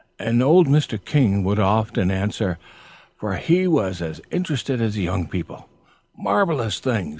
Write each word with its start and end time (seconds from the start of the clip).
And 0.17 0.41
old 0.41 0.65
Mr. 0.67 0.97
King 0.99 1.43
would 1.43 1.59
often 1.59 2.09
answer, 2.09 2.57
for 3.19 3.35
he 3.35 3.67
was 3.67 4.01
as 4.01 4.19
interested 4.31 4.81
as 4.81 4.95
the 4.95 5.03
young 5.03 5.27
people, 5.27 5.69
"Marvellous 6.17 6.79
things." 6.79 7.09